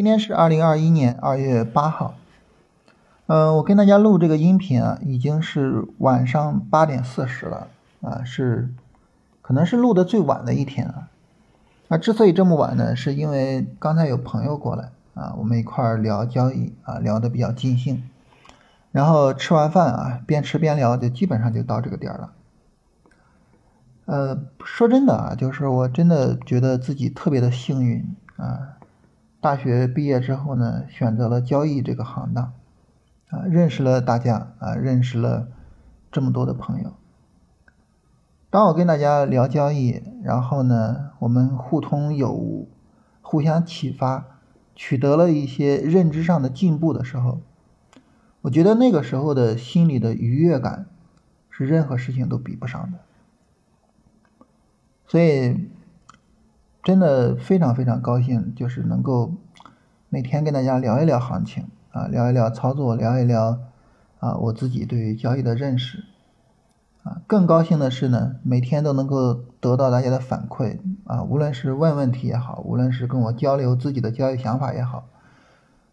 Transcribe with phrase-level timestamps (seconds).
[0.00, 2.14] 今天是二零二一年二月八号，
[3.26, 7.68] 嗯，我跟大家录这个音频啊，已经是晚上八点四十了
[8.00, 8.70] 啊，是
[9.42, 11.10] 可能是录的最晚的一天啊。
[11.88, 18.02] 那之所以这么晚呢，是因为刚才有朋友过来啊，我们一块儿聊交易啊，聊的比较尽兴，
[18.92, 22.32] 然后吃完饭啊，边吃边聊，就基本上就到这个点儿了。
[24.06, 28.69] 呃，说真的啊，就是我真的觉得自己特别的幸运啊。
[29.40, 32.52] 大学毕业之后呢，选择了交易这个行当，
[33.30, 35.48] 啊，认识了大家，啊，认识了
[36.12, 36.92] 这么多的朋友。
[38.50, 42.68] 当我跟大家聊交易，然后呢，我们互通有无，
[43.22, 44.26] 互相启发，
[44.74, 47.40] 取得了一些认知上的进步的时候，
[48.42, 50.84] 我觉得那个时候的心里的愉悦感，
[51.48, 52.98] 是任何事情都比不上的。
[55.06, 55.70] 所以。
[56.82, 59.34] 真的非常非常高兴，就是能够
[60.08, 63.58] 每天跟大家聊一聊行情啊，聊一聊操作，聊一聊
[64.18, 66.04] 啊我自己对于交易的认识
[67.02, 67.20] 啊。
[67.26, 75.04] 更高兴的是呢，每天都能够得到大家的反馈啊，无论是问问题也好，无论是跟我交流自己的交易想法也好，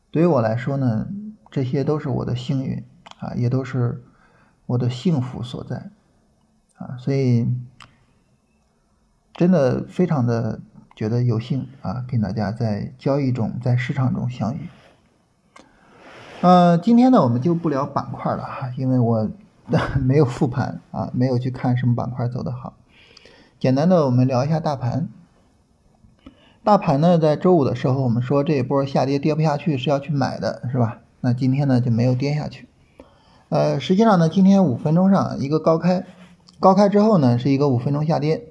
[0.10, 1.10] 对于我来说呢，
[1.52, 2.82] 这些都是我的幸运
[3.20, 4.02] 啊，也都是
[4.68, 5.92] 我的幸福所在
[6.78, 7.46] 啊，所以
[9.34, 10.62] 真的非常的。
[10.98, 14.68] 觉得有幸啊，跟大家在交易中、在市场中相遇。
[16.42, 19.30] 呃，今天呢，我们就不聊板块了哈，因为我
[20.02, 22.74] 没有复盘啊，没有去看什么板块走得好。
[23.60, 25.08] 简单的，我们聊一下大盘。
[26.64, 31.02] 大盘呢，在周五的时候，我们说这一波下跌跌不下去是要去买的，是吧？
[31.22, 32.68] 那今天呢就没有跌下去。
[33.50, 36.04] 呃，实际上呢，今天五分钟上一个高开，
[36.60, 38.46] 高开之后呢是一个五分钟下跌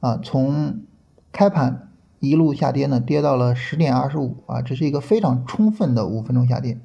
[0.00, 0.82] 啊，从
[1.32, 6.78] 开盘一路下跌呢，跌到了十点二十五啊，这是一个非常充分的五分钟下跌，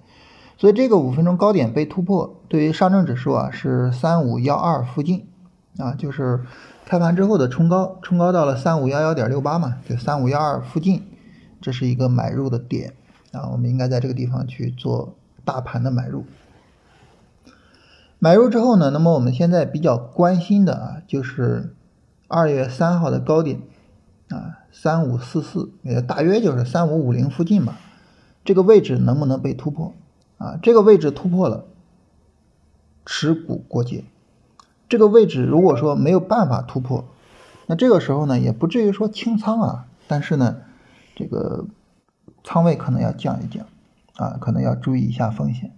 [0.58, 5.28] 所以这个五分钟高点被突破，对于上证指数啊是三五幺二附近
[5.78, 6.42] 啊，就是
[6.86, 11.04] 开盘之后的冲高，冲高到了三五幺幺点六八嘛，就三五幺二附近，
[11.60, 12.94] 这是一个买入的点
[13.32, 16.26] 啊，我们应该在这个地方去做大盘的买入。
[18.20, 21.76] 买入之后呢，那么我们现在比较关心的啊，就是
[22.28, 23.60] 二月三号的高点。
[24.34, 27.78] 啊，三五四四，也大约就是三五五零附近吧。
[28.44, 29.94] 这个位置能不能被突破？
[30.40, 31.66] 啊，这个位置突破了，
[33.06, 34.04] 持股过节。
[34.90, 37.06] 这个位置如果说没有办法突破，
[37.68, 40.58] 那这个时候呢，也不至于说清仓啊，但是呢，
[41.16, 41.66] 这个
[42.44, 43.66] 仓位可能要降一降，
[44.16, 45.72] 啊，可能要注意一下风险，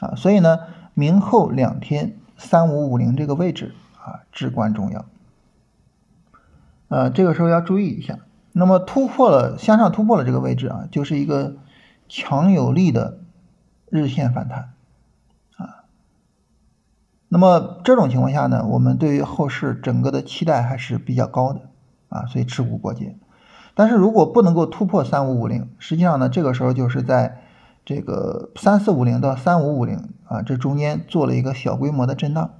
[0.00, 0.58] 啊，所以呢，
[0.94, 5.04] 明后两天三五五零这个位置啊，至关重要。
[6.88, 8.18] 呃，这个时候要注意一下。
[8.52, 11.56] 那么突破了向上突破了这个位置啊，就是一个
[12.08, 13.20] 强有力的
[13.88, 14.70] 日线反弹
[15.56, 15.84] 啊。
[17.28, 21.60] 那么这种情况下呢，我们对于后市整个的期待还是比较高的
[22.08, 23.16] 啊，所以持股过节。
[23.74, 27.42] 但是如果不能够突破三五五零，实际上呢，这个时候就是在
[27.84, 32.54] 这个三四五零到三五五零啊这中间做了一个小规模的震荡。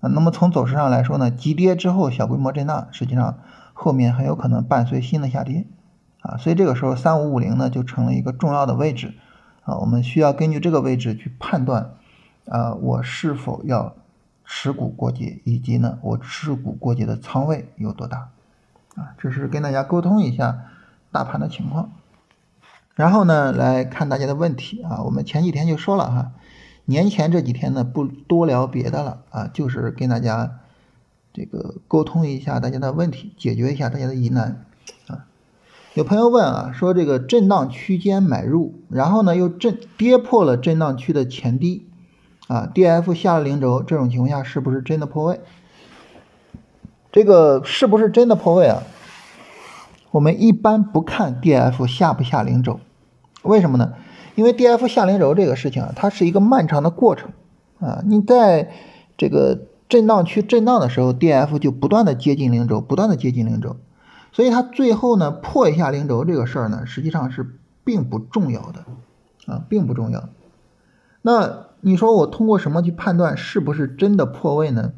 [0.00, 3.38] 啊，那么从走势上来说呢，急跌之后小规模震荡，实际上
[3.74, 5.66] 后面很有可能伴随新的下跌，
[6.20, 9.14] 啊，所以这个时候三五五零呢就成了一个重要的位置，
[9.64, 11.90] 啊，我们需要根据这个位置去判断，
[12.48, 13.96] 啊，我是否要
[14.44, 18.28] 持股过节，以及呢我持股过节的仓位有多大，
[18.94, 20.60] 啊，这是跟大家沟通一下
[21.10, 21.90] 大盘的情况，
[22.94, 24.80] 然后呢来看大家的问题。
[24.84, 26.30] 啊，我们前几天就说了哈。
[26.90, 30.60] 年前这几天呢，不多聊别的了啊，就是跟大家
[31.34, 34.64] 这个沟通一下大家的问题，解决一下大家的疑难
[35.06, 35.26] 啊。
[35.92, 41.86] 有朋友问啊，说这个震荡区间买入，然后呢又震跌破了震荡区的前低
[42.46, 45.40] 啊，D F 下了零轴，这种情况下是不是真的破位？
[47.12, 48.82] 这个是不是真的破位啊？
[50.10, 52.80] 我们一般不看 D F 下不下零轴，
[53.42, 53.92] 为什么呢？
[54.38, 57.32] 因为 D F 下零轴这个事情啊，它是一个漫长的过程
[57.80, 58.04] 啊。
[58.06, 58.70] 你在
[59.16, 63.78] 这个震荡区震荡的时候，D F 就不断的接近零轴，不断的接近零轴，
[64.30, 68.84] 所以它最后呢破一下零轴这个事儿呢，实际上是并不重要的
[69.52, 70.28] 啊，并不重要。
[71.20, 74.92] 那你说我通过什么去判断是不是真的破位呢？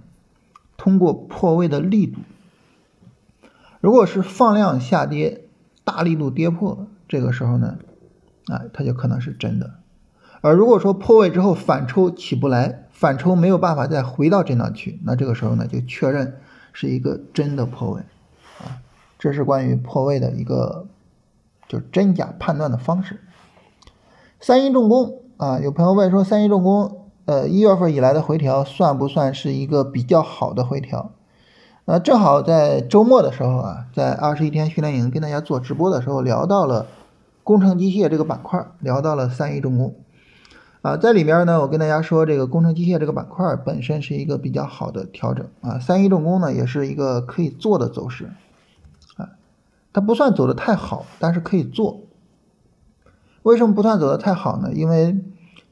[0.76, 2.19] 通过破位的力度，
[3.81, 5.44] 如果是放量下跌，
[5.82, 7.78] 大力度跌破，这个时候呢？
[8.50, 9.70] 啊，它就可能是真的，
[10.41, 16.38] 而如果说破位之后反抽起不来，反抽没有办法再回到震荡区，那这个时候呢就确认
[16.73, 18.00] 是一个真的破位，
[18.58, 18.82] 啊，
[19.19, 20.87] 这是关于破位的一个
[21.69, 23.20] 就真假判断的方式。
[24.41, 31.12] 三一重工啊，有朋友问说三一重工，呃，一月份以来的回调算不算是一个比较好的回调？
[31.85, 36.87] 呃，正好在周末的时候啊，在二十一天训练营跟大家做直播的时候聊到了
[37.44, 39.94] 工程机械这个板块，聊到了三一重工。
[40.82, 45.78] 啊，在里面呢，我跟大家说，这个工程机械这个板块本身是一个比较好的调整啊。
[45.78, 48.31] 三一重工呢，也是一个可以做的走势
[49.16, 49.37] 啊，
[49.92, 52.00] 它不算走的太好，但是可以做。
[53.43, 54.72] 为什么不算走的太好呢？
[54.72, 55.19] 因为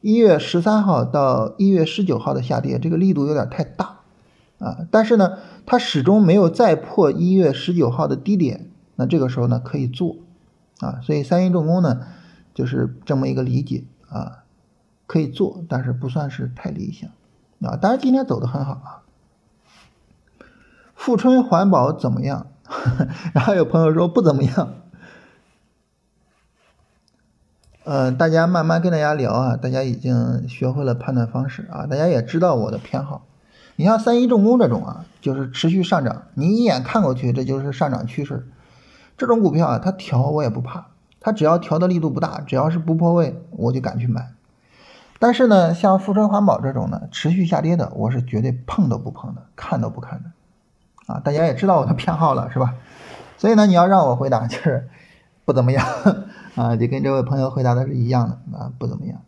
[0.03, 4.00] 一月十三号到一月十九号的下跌，这个力度有点太大
[4.59, 4.79] 啊。
[4.91, 10.17] 但是呢，它始终没有再破一月十九号的低点，那这个时候呢，可以做
[10.79, 11.01] 啊。
[11.03, 12.07] 所以三一重工呢，
[12.55, 14.45] 就是这么一个理解啊。
[15.07, 17.09] 可以做，但是不算是太理想
[17.63, 17.79] 啊。
[17.81, 19.03] 当然今天走的很好啊。
[20.95, 22.49] 富春环保怎么样？
[23.33, 24.75] 然后有朋友说不怎么样。
[27.85, 33.25] 呃，大家慢慢跟大家聊啊，大家已经学会了判断方式啊，大家也知道我的偏好。
[33.77, 38.47] 你像三一重工这种啊，就是持续上涨，你一眼看过去这就是上涨趋势。
[39.19, 40.87] 这种股票啊，它调我也不怕，
[41.20, 44.31] 它只要调的力度不大，只要是不破位，我就敢去买。
[45.19, 52.75] 但是呢，像富春环保这种呢，持续下跌的，我是绝对碰都不碰的，看都不看的，啊，大家也知道我的偏好了，是吧？
[53.37, 54.88] 所以呢，你要让我回答，就是
[55.44, 55.85] 不怎么样，
[56.55, 59.21] 啊，就跟这位朋友回答的是一样的，啊，不怎么样。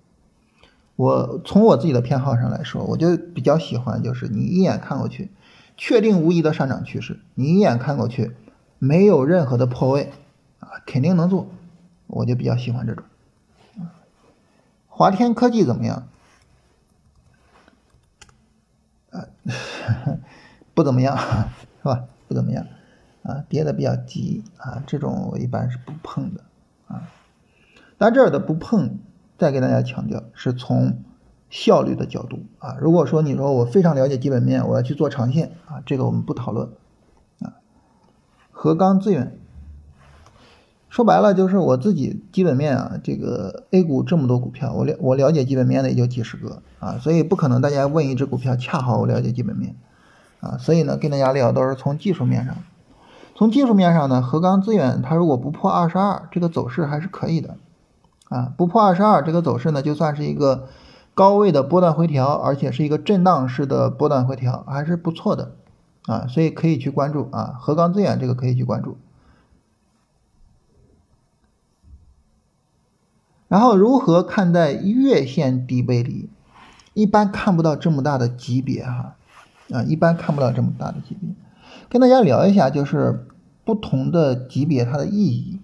[0.95, 5.33] 我从我自己的偏好上来说，我就比较喜欢，就是你一眼看过去，
[5.77, 8.37] 确定无疑的上涨趋势，你一眼看过去，
[8.81, 10.11] 没有任何的破位，
[10.59, 11.47] 啊，肯定能做，
[12.07, 13.05] 我就比较喜欢这种。
[14.89, 16.09] 华天科技怎么样？
[19.11, 19.27] 啊，
[20.73, 21.15] 不怎么样，
[21.83, 22.05] 是吧？
[22.27, 22.67] 不怎么样，
[23.23, 26.41] 啊，跌的比较急啊，这种我一般是不碰的
[26.87, 27.11] 啊。
[27.99, 28.99] 但这儿的不碰，
[29.37, 31.03] 再给大家强调，是从
[31.51, 32.79] 效率的角度啊。
[32.81, 36.71] 如果说你说我非常了解基本面，我要去做长线啊，这个我们不讨论。
[38.63, 39.39] 合钢资源。
[40.91, 49.77] 说白了就是我自己基本面啊，这个 A 股这么多股票，我了我了解基本面的也就几十个啊，所以不可能大家问一只股票恰好我了解基本面
[50.41, 52.55] 啊，所以呢跟大家聊都是从技术面上，
[53.35, 57.57] 从技术面上呢，合钢资源它如果不破二十二，这个走势还是可以的。
[58.29, 60.69] 啊，不破二十二这个走势呢，就算是一个
[61.15, 65.53] 高位的波段回调，而且是一个震荡式的波段回调，还是不错的。
[66.07, 68.97] 啊，所以可以去关注啊，河钢资源这个可以去关注。
[73.49, 76.29] 然后如何看待月线低背离？
[76.95, 79.17] 一般看不到这么大的级别哈，
[79.73, 81.31] 啊，一般看不到这么大的级别。
[81.89, 83.27] 跟大家聊一下，就是
[83.65, 85.61] 不同的级别它的意义。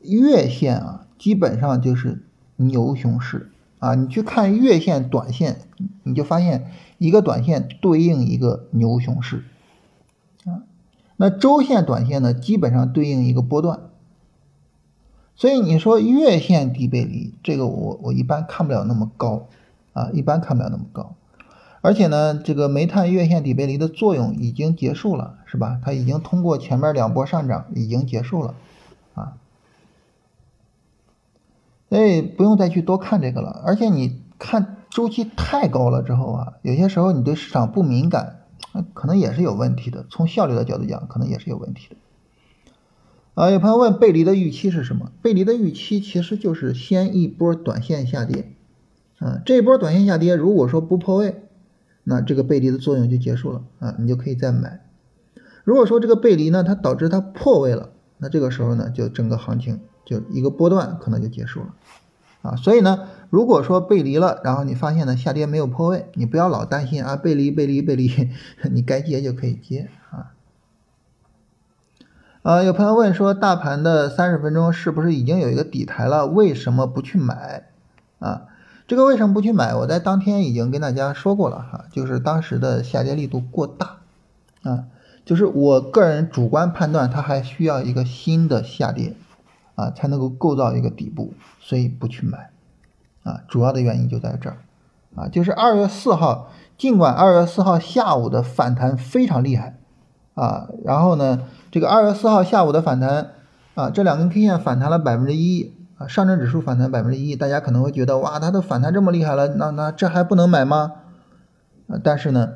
[0.00, 2.24] 月线啊，基本上就是
[2.56, 3.50] 牛熊市
[3.86, 3.94] 啊。
[3.94, 5.60] 你去看月线、短线，
[6.02, 9.44] 你就发现一个短线对应一个牛熊市
[10.44, 10.64] 啊。
[11.16, 13.80] 那周线、短线呢，基本上对应一个波段。
[15.34, 19.48] 所以你说月线低背离，这个我我一般看不了那么高
[19.92, 21.14] 啊，一般看不了那么高。
[21.82, 25.78] 而且呢，这个煤炭月线底背离的作用已经结束了，是吧？
[25.84, 28.54] 它已经通过前面两波上涨已经结束了
[29.14, 29.36] 啊，
[31.88, 33.62] 所以不用再去多看这个了。
[33.64, 38.40] 而且你看周期太高了之后啊，有些时候你对市场不敏感，
[38.94, 40.06] 可能也是有问题的。
[40.10, 41.96] 从效率的角度讲，可能也是有问题的。
[43.34, 45.12] 啊，有朋友问背离的预期是什么？
[45.20, 48.52] 背离的预期其实就是先一波短线下跌，
[49.18, 51.42] 啊，这一波短线下跌如果说不破位，
[52.04, 54.80] 那这个背离的作用就结束了啊，你就可以再买。
[55.64, 61.66] 如果说这个背离呢，它导致它破位了，那这个时候呢，就整个行情就一个波段可能就结束了，
[62.40, 68.30] 啊，所以呢，如果说背离了，然后你发现呢下跌没有破位，你不要老担心啊背离背离背离，
[68.70, 70.32] 你该接就可以接啊。
[72.42, 76.28] 呃，有朋友问说，大盘的三十分钟是不是已经有一个底台了？
[76.28, 77.64] 为什么不去买？
[78.20, 78.42] 啊，
[78.86, 79.74] 这个为什么不去买？
[79.74, 83.96] 我在当天已经跟大家说过了哈，就是当时的下跌力度过大，
[84.62, 84.84] 啊，
[85.24, 89.16] 就是我个人主观判断，它还需要一个新的下跌，
[89.76, 92.50] 啊，才能够构造一个底部，所以不去买，
[93.22, 94.56] 啊，主要的原因就在这儿，
[95.14, 99.78] 啊，就是二月四号，尽管二月四号下午的反弹非常厉害，
[100.34, 101.42] 啊，然后呢？
[101.70, 103.32] 这个二月四号下午的反弹
[103.74, 110.92] 啊，这两根 K 线反弹了百分之一啊，上证指数反弹百分之一，大家可能会觉得哇，它的反弹这么厉害了，那那这还不能买吗？
[111.88, 112.50] 啊，但是呢，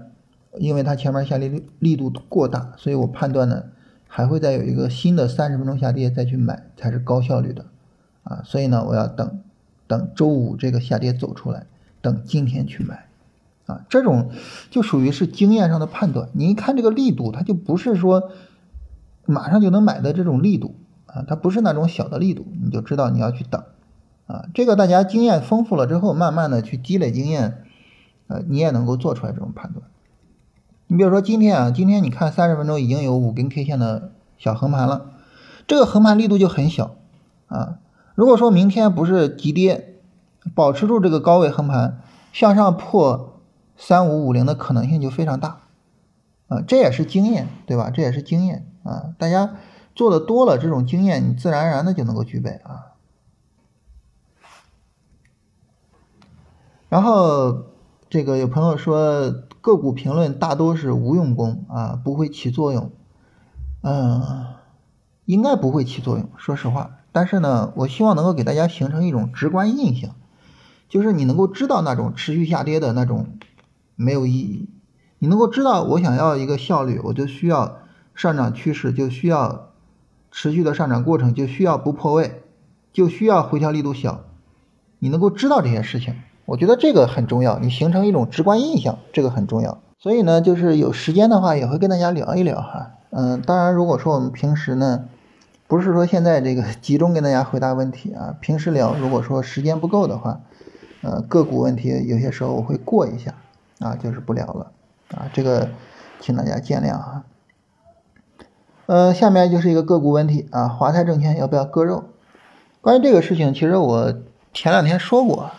[0.58, 3.64] 因为它前面下跌力力度过大，所以我判断呢，
[4.12, 7.66] 还会再有一个新的三十分钟下跌再去买才是高效率的
[8.24, 9.40] 啊，所以呢，我要等
[9.86, 11.66] 等周五这个下跌走出来，
[12.02, 13.06] 等今天去买
[13.66, 14.32] 啊，这种
[14.68, 16.28] 就属于是经验上的判断。
[16.32, 18.32] 你一看这个力度，它就不是说
[19.26, 20.74] 马上就能买的这种力度
[21.06, 23.62] 啊，它不是那种小的力度，你就知道你要去等
[24.26, 24.46] 啊。
[24.52, 27.62] 这个大家经验丰富了之后，慢慢的去积累经验，
[28.26, 29.86] 呃，你也能够做出来这种判断。
[30.90, 35.12] 你比如说今天啊，今天你看三十分钟已经有五根 K 线的小横盘了，
[35.68, 36.96] 这个横盘力度就很小
[37.46, 37.78] 啊。
[38.16, 40.00] 如果说明天不是急跌，
[40.52, 42.00] 保持住这个高位横盘
[42.32, 43.40] 向上破
[43.76, 45.60] 三五五零的可能性就非常大
[46.48, 46.60] 啊。
[46.66, 47.90] 这也是经验，对吧？
[47.90, 49.14] 这也是经验啊。
[49.16, 49.54] 大家
[49.94, 52.86] 做的多了，这种经验你自然而然的就能够具备啊。
[56.88, 57.66] 然后
[58.10, 59.34] 这个有朋友说。
[59.62, 62.92] 个股评论大多是无用功啊，不会起作用，
[63.82, 64.46] 嗯，
[65.26, 66.92] 应该不会起作用，说实话。
[67.12, 70.14] 但是呢，我希望能够给大家形成一种直观印象，
[70.88, 73.36] 就是你能够知道那种持续下跌的那种
[73.96, 74.70] 没有意义，
[75.18, 77.80] 你能够知道我想要一个效率，我就需要
[78.14, 79.72] 上涨趋势，就需要
[80.30, 82.44] 持续的上涨过程，就需要不破位，
[82.94, 84.24] 就需要回调力度小，
[85.00, 86.14] 你能够知道这些事情。
[86.50, 89.78] 我觉得这个很重要，你形成一种直观印象，这个很重要。
[90.00, 92.90] 所以呢，就是有时间的话，也会跟大家聊一聊哈。
[93.10, 95.04] 嗯，当然，如果说我们平时呢，
[95.68, 100.40] 不是说现在这个 集中跟大家回答问题啊，平时聊，如果说时间不够的话，
[101.02, 103.36] 呃，个股问题有些时候我会过一下
[103.78, 104.72] 啊，就是不聊了
[105.14, 105.68] 啊，这个
[106.18, 107.22] 请大家见谅啊。
[108.86, 112.06] 呃，下面就是一个个股问题啊，华泰证券要不要割肉？
[112.80, 114.12] 关于这个事情，其实我
[114.52, 115.52] 前两天说过。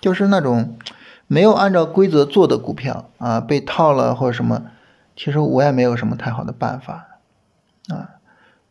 [0.00, 0.76] 就是那种
[1.26, 4.62] 没有按照规则做的股票啊，被套了或者什么，
[5.14, 7.18] 其实我也没有什么太好的办法
[7.88, 8.16] 啊。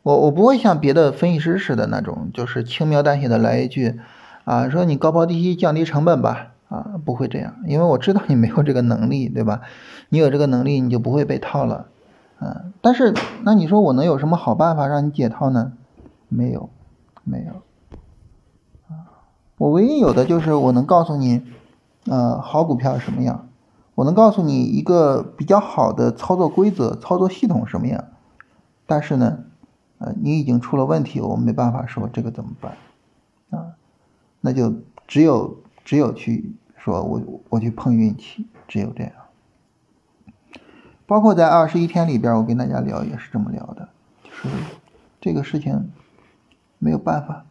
[0.02, 4.00] 我我不会像别的分析师似的那种，就是轻描淡写的来一句
[4.46, 9.62] 啊，说你高抛低吸降低成本吧啊，不会这样，因为我知道你没有这个能力，对吧？
[10.08, 11.88] 你有这个能力，你就不会被套了
[12.40, 12.64] 啊。
[12.82, 15.74] 但是那你说我能有什么好办法让你解套呢？
[16.30, 16.70] 没有，
[17.24, 17.62] 没有。
[19.60, 21.44] 我唯一有的就是我能告诉你，
[22.06, 23.50] 呃，好股票什么样，
[23.94, 28.06] 我能告诉你一个比较好的操作规则、操作系统什么样。
[28.88, 29.40] 但是呢，
[29.98, 32.78] 呃，你已经出了问题，我没办法说这个怎么办
[33.50, 33.76] 啊？
[34.40, 34.74] 那就
[35.06, 39.12] 只有只有去说我我去碰运气，只有这样。
[41.06, 43.90] 包括在二十一天里边，我跟大家聊也是这么聊的，
[44.24, 44.48] 就是
[45.20, 45.92] 这个事情
[46.78, 47.46] 没有办法。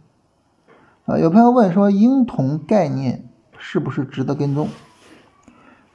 [1.09, 3.25] 啊，有朋友问说，婴童概念
[3.59, 4.69] 是不是值得跟踪？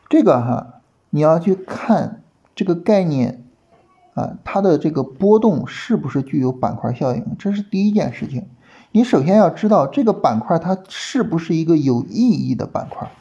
[0.10, 2.24] 这个哈，你要去看
[2.56, 3.44] 这个概念
[4.16, 8.48] 啊，它的这个波动是不是具有板块效应，这是第一件事情。
[8.92, 13.12] 你首先要知道这个板块它是不是一个有意义的板块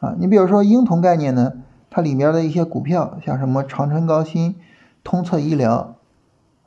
[0.00, 0.14] 啊？
[0.18, 1.52] 你比如说婴童概念呢，
[1.90, 4.56] 它里面的一些股票，像什么长春高新、
[5.04, 5.96] 通策医疗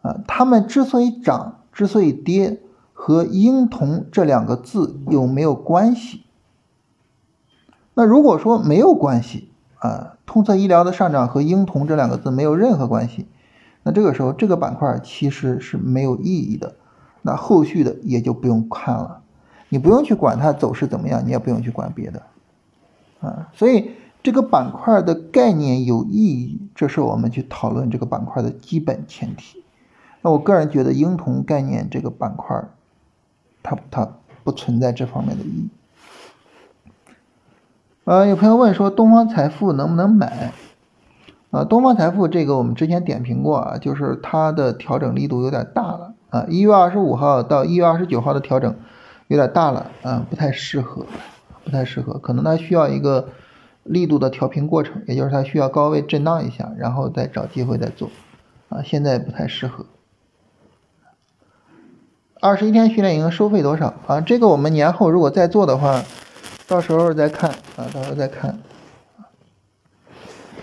[0.03, 2.59] 啊，它们之所以涨，之所以跌。
[2.97, 6.23] 和婴童这两个字有没有关系？
[7.93, 9.49] 那如果说没有关系
[9.79, 13.27] 啊，通策医疗的上涨和婴童这两个字没有任何关系，
[13.83, 16.75] 那这个时候这个板块其实是没有意义的，
[17.21, 19.21] 那后续的也就不用看了，
[19.69, 22.23] 你不用去管它走势怎么样，你也不用去管别的
[23.19, 23.49] 啊。
[23.53, 23.91] 所以
[24.23, 29.63] 这个板块的概念有意义，这是我们去讨论这个板块的基本前提。
[30.21, 32.63] 那我个人觉得婴童概念这个板块。
[33.65, 34.07] 它它
[34.43, 35.69] 不存在这方面的意义。
[38.03, 40.51] 呃，有朋友问说东方财富能不能买？
[41.49, 48.75] 啊，东方财富这个我们之前点评过啊，就是它的调整力度有点大了啊，一月二十五号到一月二十九号的调整
[49.29, 51.05] 有点大了啊，不太适合，
[51.63, 53.29] 不太适合，可能它需要一个
[53.83, 58.11] 力度的调平过程，也就是它需要高位震荡一下，然后再找机会再做
[58.69, 59.85] 啊，现在不太适合。
[62.45, 64.21] 二十一天训练营收费多少啊？
[64.21, 66.03] 这个我们年后如果再做的话，
[66.67, 68.59] 到时候再看啊，到时候再看。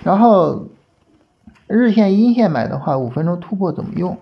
[0.05, 0.69] 然后
[1.67, 4.17] 日线、阴线买的话，五分钟突破怎么用？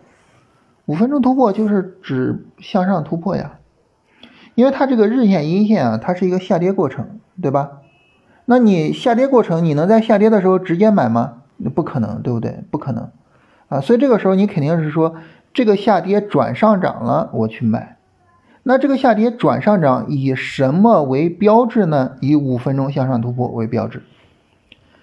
[0.86, 3.58] 五分钟突破就是指向上突破呀，
[4.54, 7.72] 因为它这个日线、阴线啊，它是一个下跌过程，对吧？
[8.46, 11.42] 那你下跌过程，你能在下跌的时候直接买吗？
[11.74, 12.64] 不可能，对不对？
[12.70, 13.10] 不可能
[13.68, 15.16] 啊，所以这个时候你肯定是说。
[15.52, 17.96] 这个下跌转上涨了，我去买。
[18.62, 22.12] 那这个下跌转上涨以什么为标志呢？
[22.20, 24.02] 以五分钟向上突破为标志。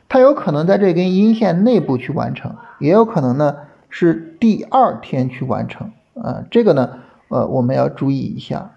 [0.09, 3.57] 它有可能在这根阴线内部去完成，也有可能呢
[3.89, 6.91] 是第二天去完成啊，这个呢，
[7.29, 8.71] 呃，我们要注意一下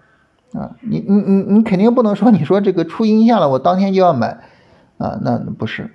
[0.53, 4.39] 啊，你你你你肯定不能说你说这个出阴线了，我当天就要买
[4.97, 5.91] 啊，那不是。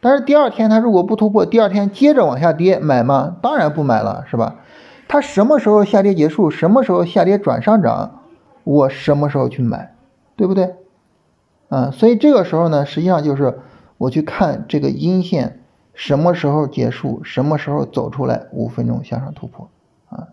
[0.00, 3.36] 但是第二天它如果不突破，第二天接着往下跌，买吗？
[3.42, 4.54] 当然不买了，是吧？
[5.08, 8.20] 它什么时候下跌结束，什么时候下跌转上涨，
[8.62, 9.94] 我什么时候去买，
[10.36, 10.74] 对不对？
[11.70, 13.58] 啊，所以这个时候呢，实际上就是
[13.96, 15.60] 我去看这个阴线
[15.94, 19.68] 什么时候结束，什么时候走出来五分钟向上突破
[20.10, 20.28] 啊。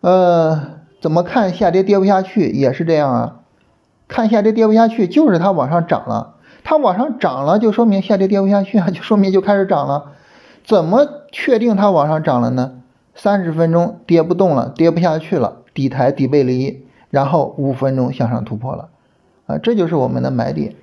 [0.00, 0.62] 呃，
[1.00, 3.40] 怎么看下跌跌不下去也是这样啊？
[4.08, 6.36] 看下跌跌不下去，就是它往上涨了。
[6.64, 10.12] 它往上涨了，就说明下跌跌不下去啊，就说明就开始涨了。
[10.64, 12.82] 怎么确定它往上涨了呢？
[13.14, 18.90] 三十分钟跌不动了，跌不下去了，底台底背离，然后五分钟向上突破了，
[19.46, 20.76] 啊，这就是我们的买点。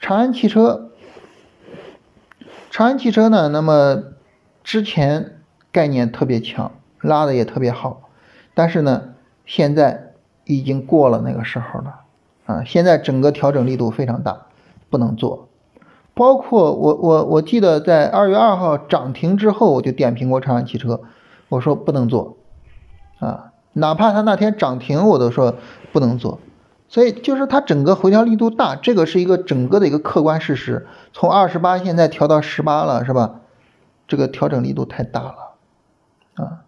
[0.00, 0.90] 长安汽车，
[2.70, 4.02] 长安汽车呢，那么
[4.64, 5.38] 之前
[5.70, 8.08] 概念特别强，拉的也特别好，
[8.54, 9.14] 但是呢，
[9.46, 10.14] 现在
[10.44, 12.00] 已经过了那个时候了。
[12.44, 14.46] 啊，现在整个调整力度非常大，
[14.90, 15.48] 不能做。
[16.14, 21.00] 包括我我我记得在二月二号涨停之后，我就点评过长安汽车，
[21.48, 22.36] 我说不能做。
[23.18, 25.54] 啊，哪怕它那天涨停，我都说
[25.92, 26.40] 不能做。
[26.88, 30.86] 所以就是它整个回调力度大，这个是一个整个的一个客观事实。
[31.14, 33.40] 从二十八现在调到十八了，是吧？
[34.06, 35.54] 这个调整力度太大了。
[36.34, 36.64] 啊，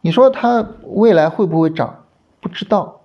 [0.00, 2.04] 你说它未来会不会涨？
[2.40, 3.00] 不知道。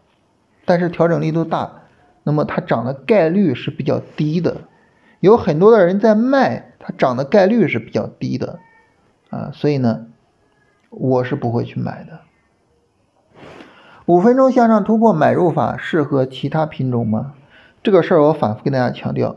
[0.63, 1.83] 但是调整力度大，
[2.23, 4.57] 那么它涨的概率是比较低的，
[5.19, 8.59] 有很多的人在卖，它涨的概率是比较低的，
[9.29, 10.07] 啊，所以呢，
[10.89, 12.19] 我是不会去买的。
[14.05, 17.33] 五分钟向上突破买入法适合其他品种吗？
[17.83, 19.35] 这个事儿我反复跟大家强调，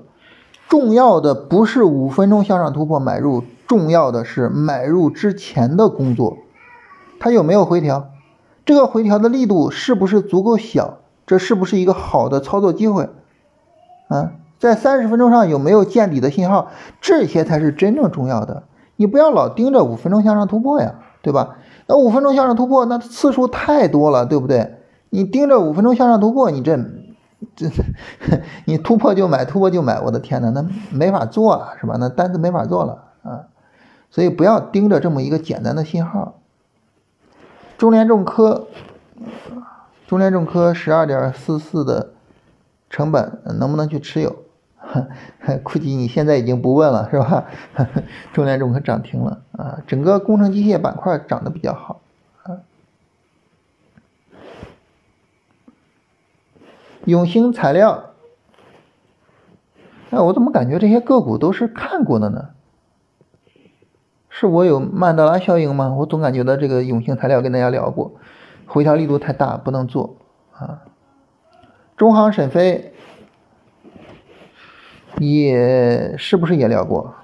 [0.69, 6.39] 重要的不是五分钟向上突破买入，重要的是买入之前的工作，
[7.19, 8.11] 它有没有回调，
[8.65, 10.99] 这个回调的力度是不是足够小？
[11.27, 13.09] 这是不是一个好的操作机会？
[14.09, 16.71] 啊，在三十分钟上有没有见底的信号？
[17.01, 18.65] 这些才是真正重要的。
[18.97, 21.57] 你不要老盯着五分钟向上突破呀，对吧？
[21.87, 24.77] 那五分钟向上突破，那次数太多了，对不对？
[25.09, 26.79] 你盯着五分钟向上突破，你这
[27.57, 27.71] 这
[28.67, 31.97] 你突破就买，突破就买，我的天呐，那没法做啊，是吧？
[31.99, 33.49] 那单子没法做了啊。
[34.11, 36.35] 所以不要盯着这么一个简单的信号。
[37.79, 38.67] 中联重科。
[40.07, 42.11] 中联重科十二点四四的
[42.91, 44.37] 成本能不能去持有？
[45.63, 47.47] 估计你现在已经不问了，是吧？
[48.33, 52.01] 中联重科涨停了啊，整个工程机械板块涨得比较好
[52.43, 52.59] 啊。
[57.05, 58.11] 永兴材料，
[60.11, 62.51] 哎，我怎么感觉这些个股都是看过的呢？
[64.29, 65.95] 是我有曼德拉效应吗？
[65.99, 68.13] 我总感觉到这个永兴材料跟大家聊过。
[68.67, 70.17] 回调力度太大，不能做
[70.53, 70.83] 啊！
[71.97, 72.95] 中航沈飞
[75.21, 77.15] 也是不是也聊过？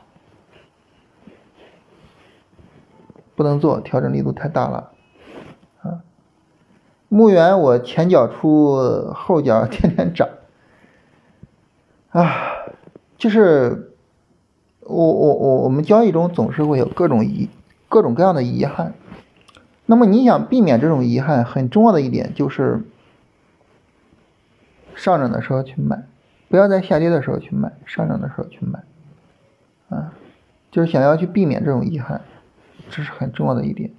[3.34, 4.92] 不能做，调整力度太大了
[5.82, 6.00] 啊！
[7.08, 10.28] 牧原我前脚出，后脚 天天涨
[12.10, 12.32] 啊！
[13.16, 13.94] 就是
[14.80, 17.48] 我我我我们交易中总是会有各种遗
[17.88, 18.94] 各种各样的遗憾。
[19.86, 22.84] 那么你想避免这种遗憾，很重要的一点就是
[24.94, 26.04] 上涨的时候去买，
[26.48, 28.82] 不要在下跌的时候去买，上涨的时候去买，
[29.88, 30.12] 啊，
[30.70, 32.20] 就是想要去避免这种遗憾，
[32.90, 33.90] 这是很重要的一点。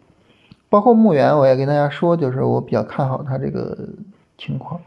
[0.69, 3.89] 包括牧原，我也跟大家说，就是我比较看好它这个
[4.37, 4.81] 情况，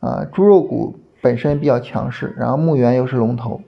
[0.00, 3.60] 啊，猪肉股本身比较强势，然后牧原又是龙头，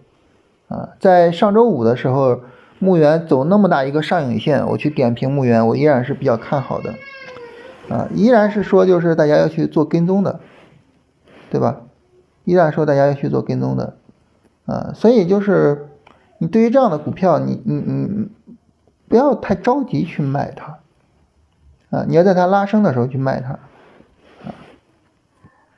[0.68, 2.40] 啊，在上周五的时候。
[2.78, 6.94] 牧原走那么大一个上影线，我去点评牧原，我依然是比较看好的，
[7.88, 10.40] 啊，依然是说就是大家要去做跟踪的，
[11.48, 11.82] 对吧？
[12.44, 13.96] 依然说大家要去做跟踪的，
[14.66, 15.88] 啊，所以就是
[16.38, 18.28] 你对于这样的股票，你你你
[19.08, 20.78] 不要太着急去卖它，
[21.90, 23.52] 啊，你要在它拉升的时候去卖它，
[24.48, 24.54] 啊，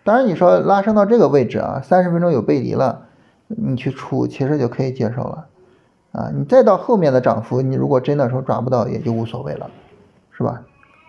[0.04, 3.06] 当然你说拉升到这个位置啊，三十分钟有背离了，
[3.48, 5.46] 你去出其实就可以接受了。
[6.12, 9.68] 啊，你再到后面的涨幅，你如果真的说抓不到，也就无所谓了，
[10.30, 10.62] 是吧？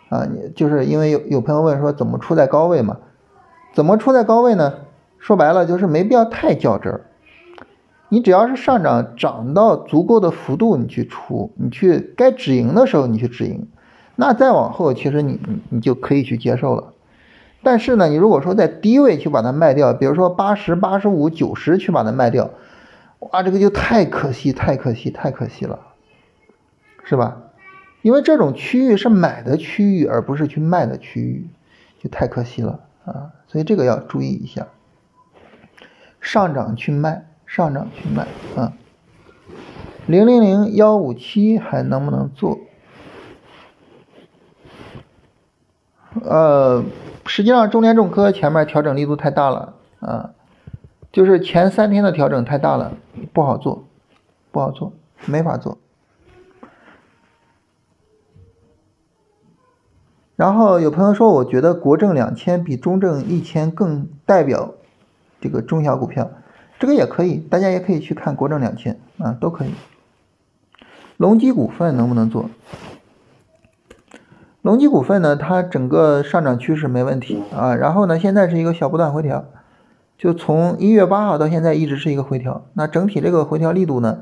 [0.09, 2.97] 啊，你就是因为有有朋友问说怎么出在高位嘛？
[3.75, 4.73] 怎么出在高位呢？
[5.25, 7.01] 说白了就是没必要太较真儿。
[8.09, 13.67] 你只要是上涨涨到足够的幅度，你去出，你去该止盈的时候你去止盈，
[14.15, 16.93] 那再往后其实你你你就可以去接受了。
[17.63, 22.51] 但是呢，你如果说在低位去把它卖掉，比如说八十八十五九十去把它卖掉。
[23.31, 25.79] 哇，这个就太可惜，太可惜，太可惜了，
[27.03, 27.37] 是吧？
[28.03, 31.47] 因为这种区域是买的区域，而不是去卖的区域，
[31.99, 33.33] 就太可惜了啊！
[33.47, 34.67] 所以这个要注意一下，
[36.25, 38.73] 上涨去卖，上涨去卖啊。
[40.07, 42.57] 零零零幺五七还能不能做？
[46.23, 46.83] 呃，
[47.27, 50.31] 实际上中联重科前面调整力度太大了啊，
[51.11, 52.93] 就是前三天的调整太大了，
[53.31, 53.85] 不好做，
[54.51, 54.93] 不好做，
[55.27, 55.77] 没法做。
[60.35, 64.73] 然后有朋友说，我觉得国证两千比中证一千更代表
[65.45, 66.31] 这个中小股票，
[66.79, 69.69] 这个也可以，大家也可以去看国证两千啊，都可以。
[71.17, 72.49] 隆基股份能不能做？
[74.63, 79.45] 隆基股份呢，它整个上涨趋势没问题啊，然后呢，现在是一个小波段回调，
[80.17, 84.21] 就从一月八号到现在一直是一个回调，那整体这个回调力度呢，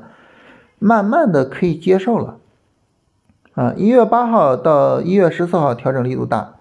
[0.78, 2.36] 慢慢的可以接受了。
[3.54, 6.56] 啊，一月八号到一月十四号调整力度大，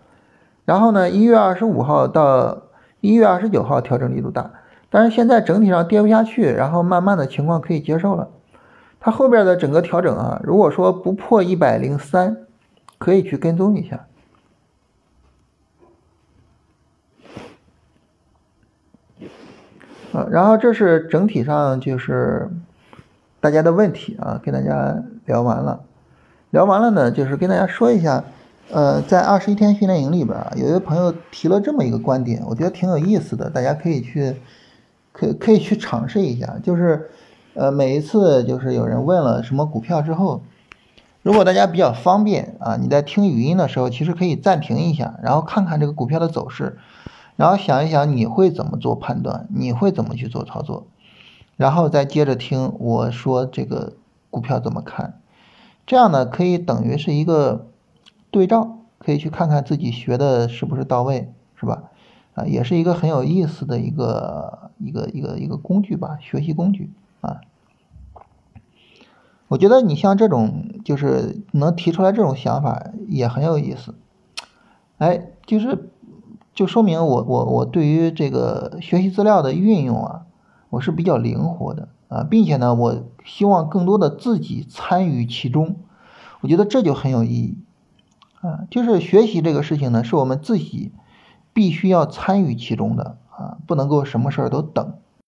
[0.64, 2.63] 然后呢，一月二十五号到
[3.04, 4.50] 一月二十九号调整力度大，
[4.90, 8.30] 但是现在整体上跌不下去，然后慢慢的情况可以接受了。
[9.02, 12.38] 它后边的整个调整啊，如果说不破一百零三，
[12.98, 14.06] 可以去跟踪一下。
[20.14, 22.50] 啊，然后这是整体上就是
[23.42, 25.84] 大家的问题啊，跟大家聊完了。
[26.52, 28.24] 聊完了呢，就是跟大家说一下，
[28.70, 34.38] 呃，在二十一天训练营里边啊，有一个朋友提了这么一个观点，我觉得挺有意思的，大家可以去，
[35.12, 36.58] 可可以去尝试一下。
[36.64, 37.12] 就是，
[37.54, 40.42] 呃，每一次就是有人问了什么股票之后，
[41.22, 46.78] 如果大家比较方便啊，你在听语音的时候，其实可以暂停一下，然后看看这个股票的走势，
[47.36, 50.88] 然后想一想你会怎么做判断，你会怎么去做操作，
[51.58, 53.94] 然后再接着听我说这个
[54.32, 55.20] 股票怎么看。
[55.86, 57.68] 这样呢，可以等于是一个
[58.34, 61.84] 对照，可以去看看自己学的是不是到位，是吧？
[62.34, 66.92] 啊，也是一个很有意思的一个一个一个一个工具吧，学习工具
[67.22, 67.42] 啊。
[69.50, 73.94] 我觉得你像这种，就是能提出来这种想法，也很有意思。
[74.98, 75.92] 哎，就是
[76.56, 80.26] 就说明我我我对于这个学习资料的运用啊，
[80.72, 81.88] 我是比较灵活的。
[82.08, 85.76] 啊，并且呢，我希望更多的自己参与其中，
[86.42, 87.58] 我觉得这就很有意义
[88.44, 88.68] 啊。
[88.70, 90.92] 就是学习这个事情呢，是我们自己
[91.54, 95.00] 必须要参与其中的啊，不能够什么事儿都等。